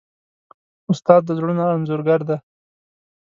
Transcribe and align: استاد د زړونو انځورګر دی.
استاد 0.91 1.21
د 1.25 1.29
زړونو 1.37 1.63
انځورګر 1.75 2.19
دی. 2.29 2.37